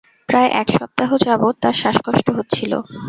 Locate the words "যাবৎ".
1.25-1.55